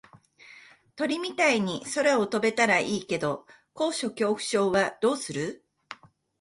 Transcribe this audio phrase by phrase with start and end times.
[0.95, 5.63] 鳥みたいに空を飛べたらいいけど高所恐怖症はどうする？